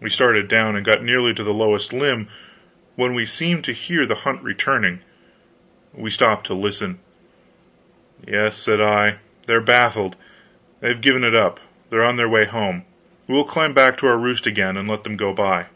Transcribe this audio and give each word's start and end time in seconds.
We 0.00 0.10
started 0.10 0.46
down, 0.46 0.76
and 0.76 0.86
got 0.86 1.02
nearly 1.02 1.34
to 1.34 1.42
the 1.42 1.52
lowest 1.52 1.92
limb, 1.92 2.28
when 2.94 3.14
we 3.14 3.24
seemed 3.26 3.64
to 3.64 3.72
hear 3.72 4.06
the 4.06 4.14
hunt 4.22 4.40
returning. 4.44 5.00
We 5.92 6.10
stopped 6.10 6.46
to 6.46 6.54
listen. 6.54 7.00
"Yes," 8.24 8.56
said 8.56 8.80
I, 8.80 9.16
"they're 9.48 9.60
baffled, 9.60 10.14
they've 10.78 11.00
given 11.00 11.24
it 11.24 11.34
up, 11.34 11.58
they're 11.90 12.04
on 12.04 12.14
their 12.14 12.28
way 12.28 12.44
home. 12.44 12.84
We 13.26 13.34
will 13.34 13.42
climb 13.42 13.72
back 13.74 13.96
to 13.98 14.06
our 14.06 14.18
roost 14.18 14.46
again, 14.46 14.76
and 14.76 14.88
let 14.88 15.02
them 15.02 15.16
go 15.16 15.32
by." 15.34 15.66